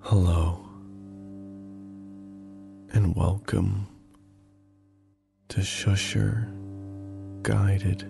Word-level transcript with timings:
Hello, 0.00 0.64
and 2.94 3.14
welcome 3.14 3.86
to 5.48 5.60
Shusher 5.60 6.48
Guided 7.42 8.08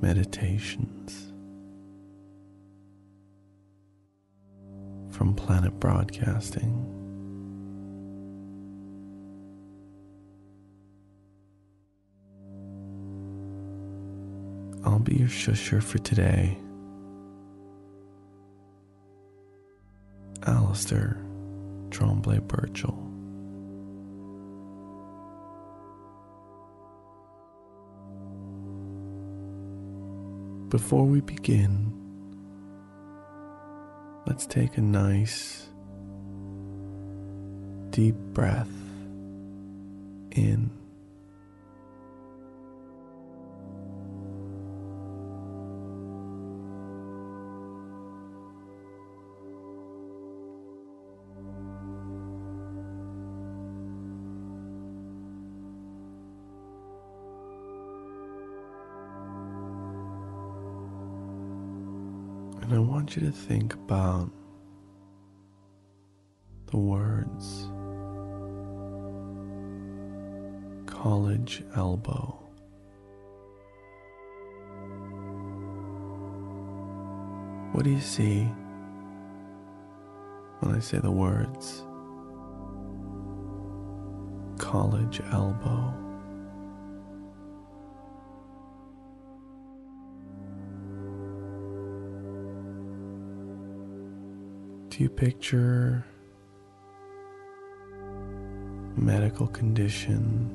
Meditations 0.00 1.32
from 5.10 5.34
Planet 5.34 5.78
Broadcasting. 5.78 6.72
I'll 14.84 14.98
be 14.98 15.16
your 15.16 15.28
shusher 15.28 15.80
for 15.80 15.98
today. 15.98 16.56
Alistair 20.52 21.16
Tremblay 21.90 22.40
Birchall. 22.40 22.98
Before 30.68 31.06
we 31.06 31.22
begin, 31.22 31.92
let's 34.26 34.44
take 34.46 34.76
a 34.76 34.82
nice 34.82 35.68
deep 37.90 38.16
breath 38.34 38.68
in. 40.32 40.81
And 62.62 62.72
I 62.72 62.78
want 62.78 63.16
you 63.16 63.22
to 63.22 63.32
think 63.32 63.74
about 63.74 64.30
the 66.66 66.76
words 66.78 67.68
college 70.86 71.64
elbow. 71.74 72.38
What 77.72 77.84
do 77.84 77.90
you 77.90 78.00
see 78.00 78.44
when 80.60 80.76
I 80.76 80.78
say 80.78 80.98
the 80.98 81.10
words 81.10 81.82
college 84.58 85.20
elbow? 85.32 86.01
Do 94.92 95.02
you 95.02 95.08
picture. 95.08 96.04
Medical 98.94 99.46
condition. 99.46 100.50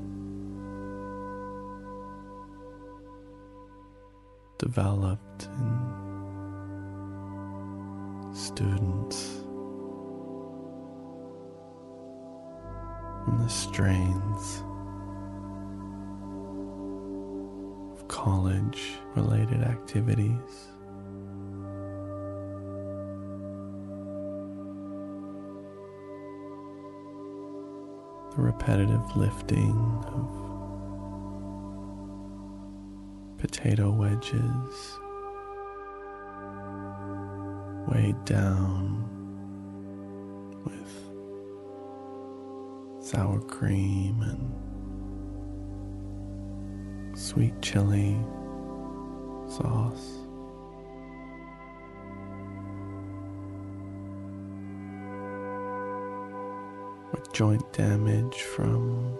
Developed 4.59 5.45
in 5.45 5.79
students. 8.31 9.41
From 13.25 13.39
the 13.41 13.49
strains 13.49 14.63
of 17.97 18.07
college 18.07 18.99
related 19.15 19.63
activities? 19.63 20.76
Repetitive 28.37 29.15
lifting 29.15 29.75
of 30.07 30.29
potato 33.39 33.89
wedges 33.91 34.99
weighed 37.87 38.25
down 38.25 39.03
with 40.65 40.91
sour 43.03 43.39
cream 43.41 44.21
and 44.21 44.53
sweet 47.17 47.59
chili 47.61 48.15
sauce. 49.49 50.26
Joint 57.37 57.71
damage 57.71 58.41
from 58.41 59.15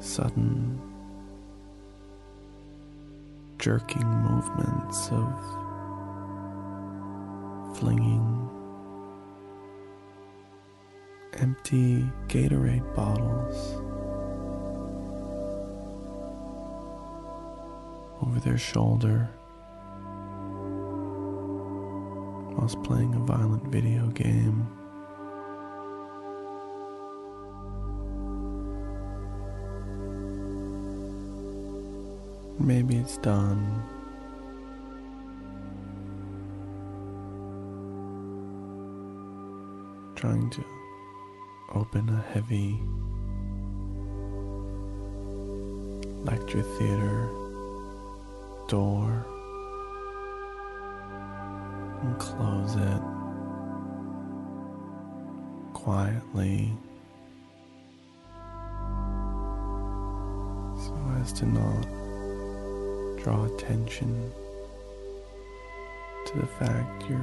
sudden 0.00 0.80
jerking 3.60 4.04
movements 4.04 5.10
of 5.12 5.32
flinging 7.78 8.48
empty 11.34 12.04
Gatorade 12.26 12.92
bottles 12.96 13.76
over 18.20 18.40
their 18.40 18.58
shoulder. 18.58 19.30
Whilst 22.56 22.82
playing 22.82 23.14
a 23.14 23.18
violent 23.20 23.64
video 23.68 24.06
game. 24.08 24.66
Maybe 32.58 32.96
it's 32.96 33.16
done. 33.18 33.82
Trying 40.14 40.50
to 40.50 40.64
open 41.74 42.08
a 42.10 42.22
heavy 42.32 42.78
lecture 46.22 46.62
theater 46.62 47.30
door 48.68 49.26
and 52.02 52.18
close 52.18 52.76
it 52.76 53.02
quietly 55.74 56.72
so 60.76 60.94
as 61.20 61.32
to 61.32 61.46
not 61.46 61.82
draw 63.22 63.44
attention 63.44 64.32
to 66.26 66.38
the 66.38 66.46
fact 66.46 67.04
you're 67.08 67.20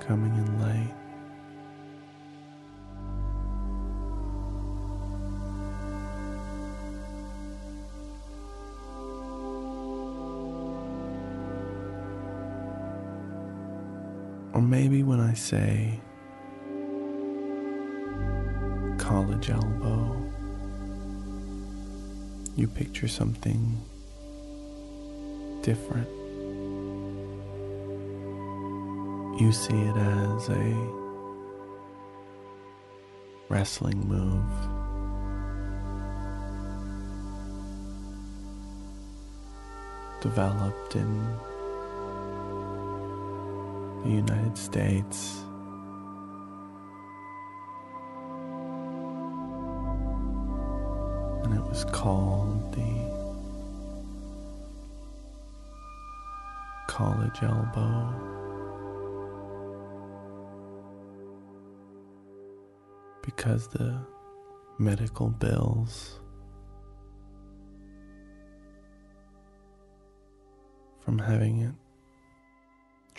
coming 0.00 0.34
in 0.34 0.60
late. 0.62 0.99
Or 14.60 14.62
maybe 14.62 15.02
when 15.02 15.20
I 15.20 15.32
say 15.32 15.98
college 18.98 19.48
elbow, 19.48 20.14
you 22.56 22.68
picture 22.68 23.08
something 23.08 23.80
different. 25.62 26.10
You 29.40 29.50
see 29.50 29.80
it 29.80 29.96
as 29.96 30.50
a 30.50 30.74
wrestling 33.48 34.06
move. 34.06 34.44
Developed 40.20 40.96
in 40.96 41.49
the 44.04 44.10
United 44.10 44.56
States. 44.56 45.44
And 51.44 51.54
it 51.54 51.62
was 51.64 51.84
called 51.86 52.72
the 52.72 53.10
college 56.86 57.42
elbow. 57.42 58.14
Because 63.22 63.68
the 63.68 63.98
medical 64.78 65.28
bills 65.28 66.20
from 71.00 71.18
having 71.18 71.60
it 71.60 71.74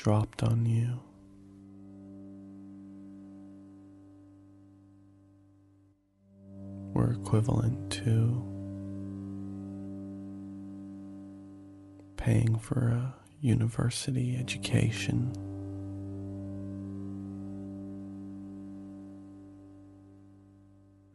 dropped 0.01 0.42
on 0.42 0.65
you. 0.65 1.00
Were 6.95 7.13
equivalent 7.13 7.92
to 7.92 8.44
paying 12.18 12.57
for 12.57 12.88
a 12.88 13.13
university 13.42 14.36
education. 14.36 15.31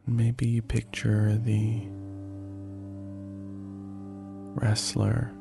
Maybe 0.05 0.47
you 0.47 0.61
picture 0.61 1.37
the 1.37 1.81
wrestler 4.55 5.36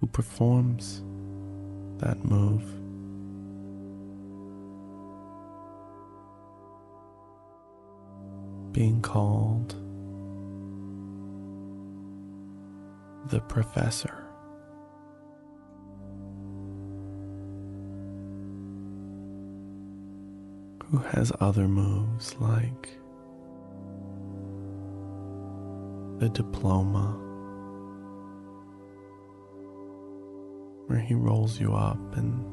who 0.00 0.06
performs 0.06 1.02
that 1.98 2.24
move. 2.24 2.62
Being 8.72 9.00
called 9.00 9.74
the 13.30 13.40
professor. 13.40 14.24
Who 20.90 20.98
has 20.98 21.32
other 21.40 21.68
moves 21.68 22.34
like 22.36 22.98
the 26.18 26.28
diploma, 26.30 27.16
where 30.88 30.98
he 30.98 31.14
rolls 31.14 31.60
you 31.60 31.74
up 31.74 32.16
and 32.16 32.44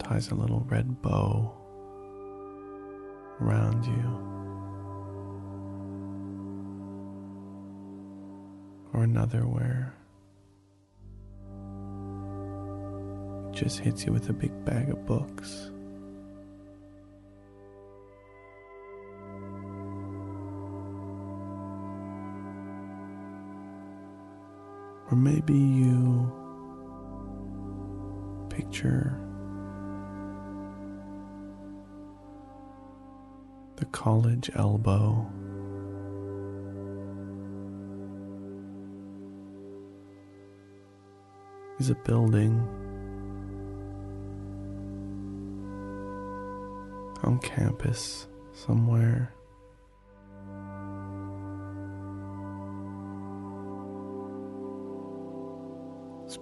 ties 0.00 0.30
a 0.30 0.34
little 0.34 0.66
red 0.68 1.00
bow 1.00 1.54
around 3.40 3.84
you. 3.84 4.38
or 8.94 9.04
another 9.04 9.42
where 9.46 9.94
it 13.48 13.54
just 13.54 13.78
hits 13.78 14.04
you 14.04 14.12
with 14.12 14.28
a 14.28 14.32
big 14.32 14.64
bag 14.64 14.88
of 14.90 15.06
books. 15.06 15.70
Or 25.10 25.16
maybe 25.16 25.54
you 25.54 26.30
picture 28.50 29.18
the 33.76 33.86
college 33.86 34.50
elbow 34.54 35.26
is 41.78 41.90
a 41.90 41.94
building 41.94 42.58
on 47.22 47.38
campus 47.38 48.26
somewhere. 48.52 49.32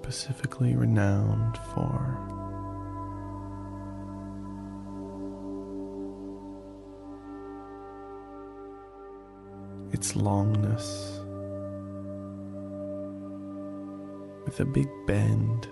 Specifically 0.09 0.77
renowned 0.77 1.59
for 1.75 2.17
its 9.93 10.13
longness. 10.13 11.17
with 14.47 14.61
a 14.61 14.65
big 14.65 14.89
bend 15.07 15.67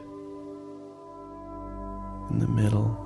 in 2.30 2.40
the 2.40 2.48
middle. 2.48 3.00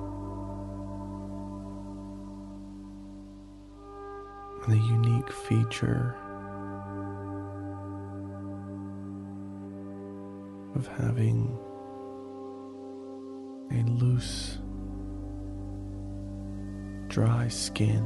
And 4.65 4.73
a 4.73 4.77
unique 4.77 5.31
feature 5.31 6.15
of 10.79 10.87
having 10.87 11.59
a 13.69 13.83
loose, 14.01 14.59
dry 17.09 17.49
skin 17.49 18.01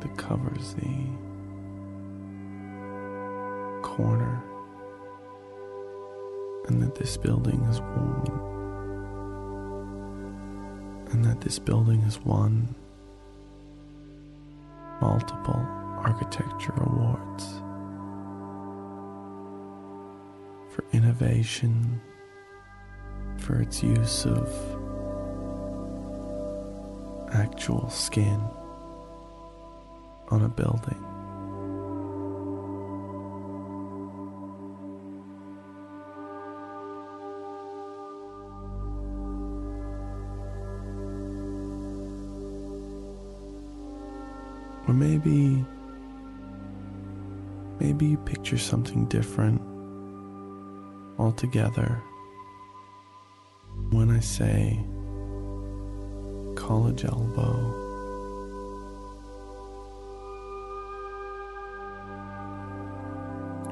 that 0.00 0.16
covers 0.16 0.74
the 0.74 1.08
corner 3.82 4.40
and 6.68 6.80
that 6.80 6.94
this 6.94 7.16
building 7.16 7.60
is 7.64 7.80
warm 7.80 8.38
and 11.10 11.24
that 11.24 11.40
this 11.40 11.58
building 11.58 12.00
has 12.02 12.20
won 12.20 12.72
multiple 15.00 15.66
architecture 16.04 16.74
awards 16.76 17.11
for 20.74 20.84
innovation, 20.92 22.00
for 23.36 23.60
its 23.60 23.82
use 23.82 24.24
of 24.24 24.48
actual 27.32 27.90
skin 27.90 28.40
on 30.28 30.42
a 30.42 30.48
building. 30.48 30.98
Or 44.88 44.94
maybe, 44.94 45.64
maybe 47.78 48.06
you 48.06 48.16
picture 48.16 48.58
something 48.58 49.04
different 49.06 49.71
altogether. 51.22 52.02
When 53.90 54.10
I 54.10 54.18
say 54.18 54.78
college 56.56 57.04
elbow, 57.04 57.54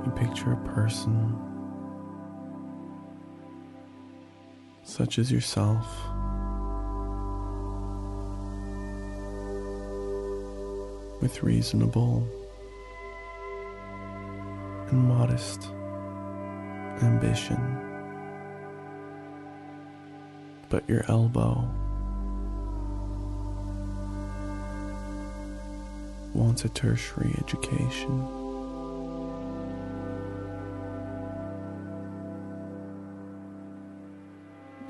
you 0.05 0.11
picture 0.13 0.53
a 0.53 0.69
person 0.75 1.37
such 4.85 5.19
as 5.19 5.31
yourself. 5.33 5.87
with 11.21 11.43
reasonable 11.43 12.27
and 14.89 14.99
modest 14.99 15.71
ambition. 17.03 17.77
But 20.69 20.89
your 20.89 21.05
elbow 21.09 21.69
wants 26.33 26.65
a 26.65 26.69
tertiary 26.69 27.35
education. 27.39 28.27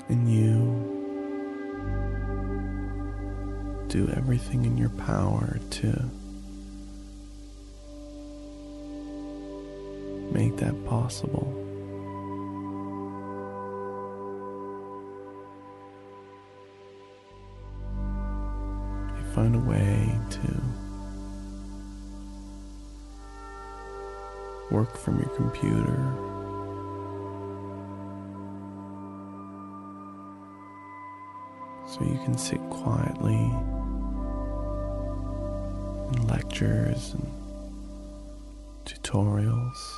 And 0.09 0.29
you 0.29 0.91
do 3.87 4.07
everything 4.15 4.65
in 4.65 4.77
your 4.77 4.89
power 4.89 5.59
to 5.69 6.09
make 10.31 10.57
that 10.57 10.85
possible. 10.85 11.60
Find 19.41 19.55
a 19.55 19.59
way 19.59 20.19
to 20.29 20.61
work 24.69 24.95
from 24.95 25.17
your 25.17 25.29
computer. 25.29 25.97
So 31.87 32.03
you 32.03 32.19
can 32.23 32.37
sit 32.37 32.59
quietly 32.69 33.51
in 36.13 36.27
lectures 36.27 37.15
and 37.15 37.25
tutorials. 38.85 39.97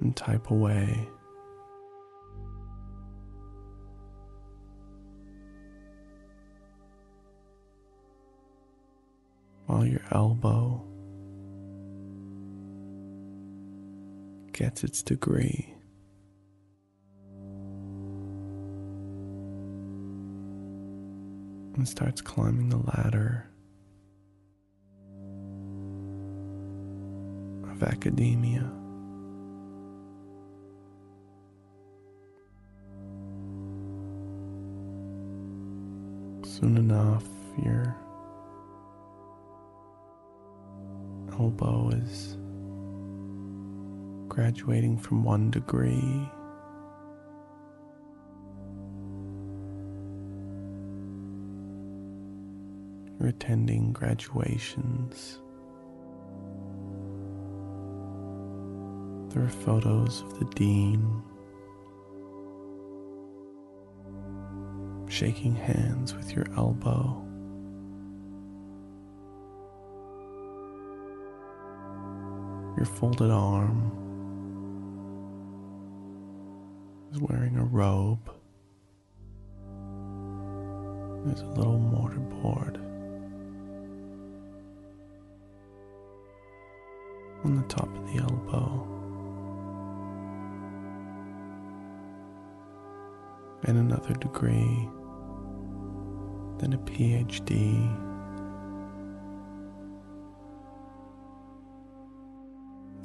And 0.00 0.16
type 0.16 0.50
away. 0.50 1.06
Your 9.90 10.02
elbow 10.12 10.80
gets 14.52 14.84
its 14.84 15.02
degree. 15.02 15.74
And 21.74 21.88
starts 21.88 22.20
climbing 22.20 22.68
the 22.68 22.76
ladder 22.76 23.48
of 27.70 27.82
academia. 27.82 28.70
Soon 36.44 36.76
enough, 36.76 37.24
you're 37.64 37.89
elbow 41.40 41.88
is 41.88 42.36
graduating 44.28 44.98
from 44.98 45.24
one 45.24 45.50
degree. 45.50 46.28
You're 53.18 53.30
attending 53.30 53.92
graduations. 53.94 55.38
There 59.32 59.42
are 59.42 59.48
photos 59.48 60.20
of 60.20 60.38
the 60.38 60.44
dean 60.54 61.22
shaking 65.08 65.54
hands 65.54 66.14
with 66.14 66.36
your 66.36 66.46
elbow. 66.54 67.29
Your 72.80 72.86
folded 72.86 73.30
arm 73.30 73.92
is 77.12 77.20
wearing 77.20 77.58
a 77.58 77.64
robe. 77.64 78.32
There's 81.26 81.42
a 81.42 81.46
little 81.48 81.78
mortarboard 81.78 82.78
on 87.44 87.56
the 87.56 87.64
top 87.68 87.94
of 87.94 88.06
the 88.14 88.18
elbow. 88.22 88.86
And 93.64 93.76
another 93.76 94.14
degree, 94.14 94.88
then 96.56 96.72
a 96.72 96.78
PhD. 96.78 98.09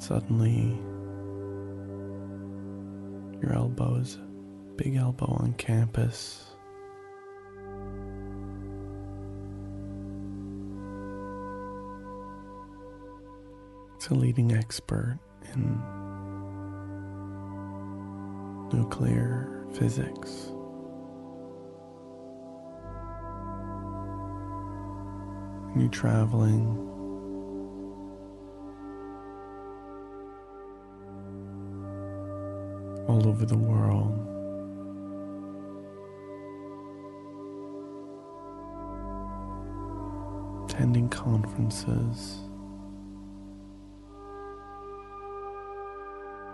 Suddenly, 0.06 0.78
your 3.42 3.54
elbow 3.54 3.96
is 3.96 4.14
a 4.14 4.76
big 4.76 4.94
elbow 4.94 5.26
on 5.40 5.54
campus. 5.54 6.44
It's 13.96 14.06
a 14.06 14.14
leading 14.14 14.52
expert 14.52 15.18
in 15.52 15.82
nuclear 18.72 19.66
physics. 19.72 20.52
And 25.72 25.80
you're 25.80 25.90
traveling 25.90 26.95
all 33.08 33.26
over 33.28 33.46
the 33.46 33.56
world. 33.56 34.12
Attending 40.68 41.08
conferences 41.08 42.40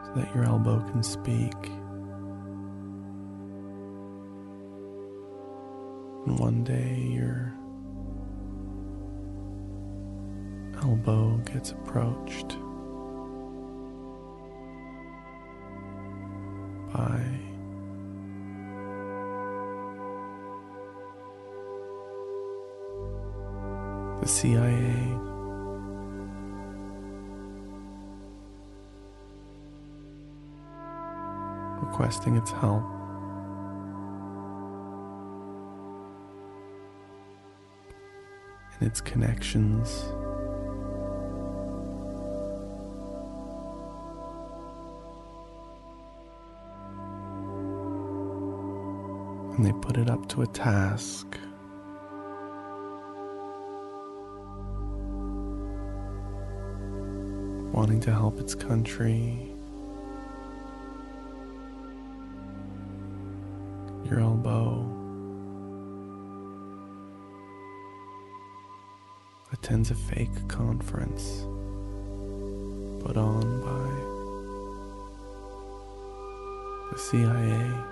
so 0.05 0.13
that 0.15 0.35
your 0.35 0.45
elbow 0.45 0.81
can 0.91 1.03
speak. 1.03 1.55
And 6.27 6.39
one 6.39 6.63
day 6.63 7.11
your 7.13 7.55
elbow 10.83 11.39
gets 11.39 11.73
approached. 11.73 12.59
The 24.23 24.29
CIA. 24.29 25.19
Requesting 31.83 32.37
its 32.37 32.53
help. 32.53 32.85
And 38.79 38.89
its 38.89 39.01
connections 39.01 40.05
and 49.57 49.67
they 49.67 49.73
put 49.81 49.97
it 49.97 50.09
up 50.09 50.29
to 50.29 50.43
a 50.43 50.47
task. 50.47 51.39
Wanting 57.73 58.01
to 58.01 58.13
help 58.13 58.39
its 58.39 58.55
country. 58.55 59.49
Your 64.05 64.21
elbow 64.21 64.87
attends 69.53 69.91
a 69.91 69.95
fake 69.95 70.49
conference 70.49 71.47
put 73.03 73.17
on 73.17 73.61
by 73.63 74.13
the 76.93 76.99
CIA. 76.99 77.92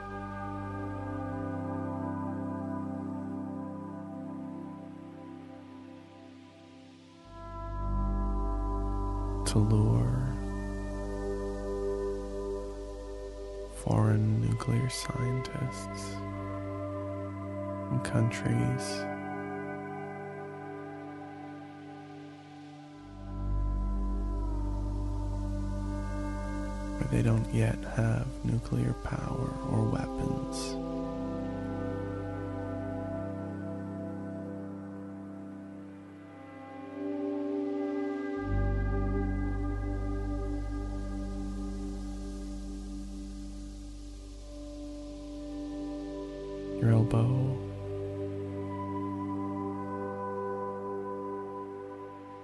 To 9.50 9.58
lure 9.58 10.32
foreign 13.74 14.40
nuclear 14.40 14.88
scientists 14.88 16.14
and 17.90 18.04
countries 18.04 19.02
where 26.94 27.08
they 27.10 27.22
don't 27.22 27.52
yet 27.52 27.76
have 27.96 28.28
nuclear 28.44 28.92
power 29.02 29.52
or 29.72 29.82
weapons. 29.82 30.89
Elbow 47.12 47.58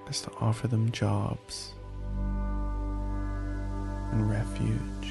is 0.09 0.21
to 0.23 0.31
offer 0.41 0.69
them 0.69 0.91
jobs 0.93 1.73
and 4.13 4.31
refuge 4.31 5.11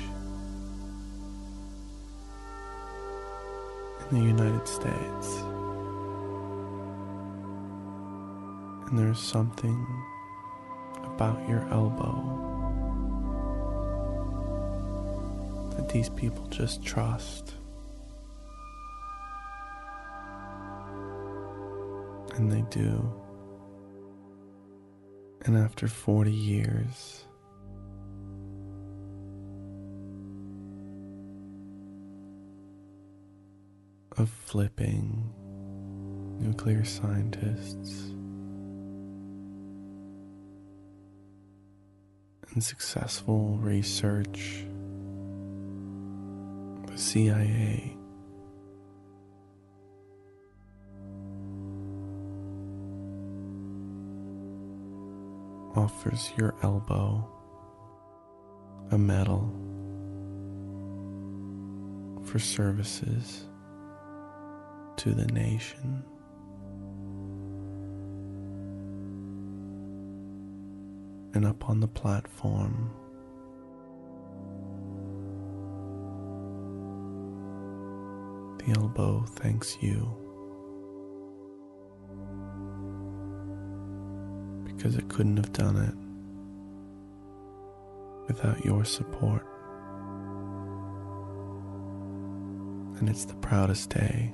in 4.09 4.19
the 4.19 4.25
United 4.25 4.67
States. 4.67 5.27
And 8.87 8.99
there's 8.99 9.19
something 9.19 9.85
about 11.03 11.47
your 11.49 11.67
elbow 11.71 12.41
that 15.75 15.89
these 15.89 16.09
people 16.09 16.45
just 16.47 16.83
trust. 16.83 17.55
And 22.35 22.51
they 22.51 22.63
do. 22.69 23.13
And 25.45 25.57
after 25.57 25.87
40 25.87 26.31
years, 26.31 27.25
of 34.17 34.29
flipping 34.29 35.33
nuclear 36.39 36.85
scientists 36.85 38.11
and 42.53 42.63
successful 42.63 43.57
research, 43.61 44.65
the 46.87 46.97
CIA 46.97 47.94
offers 55.75 56.31
your 56.37 56.55
elbow 56.63 57.27
a 58.91 58.97
medal 58.97 59.51
for 62.23 62.39
services 62.39 63.47
to 64.97 65.11
the 65.11 65.25
nation. 65.27 66.03
And 71.33 71.45
up 71.45 71.69
on 71.69 71.81
the 71.81 71.87
platform, 71.87 72.91
the 78.59 78.79
elbow 78.79 79.25
thanks 79.35 79.77
you. 79.81 80.24
Because 84.85 84.99
it 84.99 85.09
couldn't 85.09 85.37
have 85.37 85.51
done 85.51 85.77
it 85.77 85.95
without 88.27 88.63
your 88.63 88.85
support. 88.85 89.43
And 92.99 93.09
it's 93.09 93.25
the 93.25 93.33
proudest 93.37 93.89
day 93.89 94.31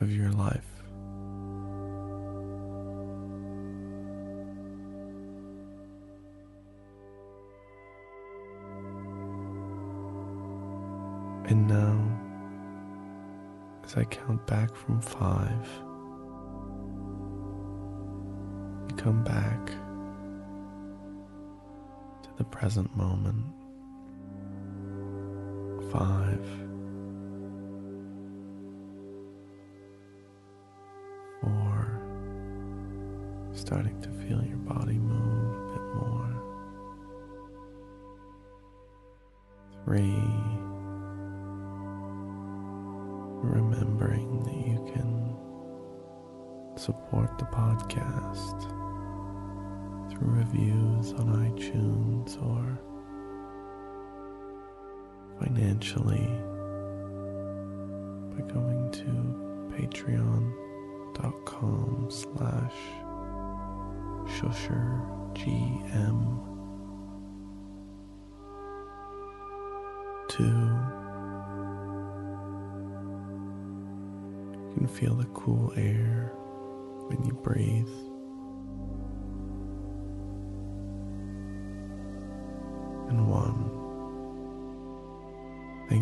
of 0.00 0.12
your 0.12 0.30
life. 0.30 0.62
And 11.48 11.66
now, 11.66 11.98
as 13.84 13.96
I 13.96 14.04
count 14.04 14.46
back 14.46 14.76
from 14.76 15.00
five, 15.00 15.68
come 19.06 19.22
back 19.22 19.66
to 22.24 22.28
the 22.38 22.42
present 22.42 22.90
moment. 22.96 23.46
Five, 25.92 26.44
four, 31.40 32.00
starting 33.54 34.00
to 34.00 34.08
feel 34.08 34.42
your 34.44 34.56
body 34.56 34.98
move 34.98 35.54
a 35.54 35.68
bit 35.72 35.84
more. 35.94 36.32
Three, 39.84 40.20
remembering 43.40 44.42
that 44.42 44.66
you 44.66 44.84
can 44.92 45.36
support 46.76 47.38
the 47.38 47.44
podcast 47.44 48.85
through 50.16 50.32
reviews 50.32 51.12
on 51.14 51.26
iTunes 51.50 52.40
or 52.42 52.78
financially 55.38 56.28
by 58.32 58.40
going 58.52 58.90
to 58.92 59.04
patreon.com 59.76 60.48
slash 62.08 62.72
shushergm 64.38 66.18
two 70.28 70.44
you 74.62 74.74
can 74.78 74.86
feel 74.88 75.14
the 75.14 75.26
cool 75.34 75.72
air 75.76 76.32
when 77.08 77.22
you 77.24 77.32
breathe 77.34 78.15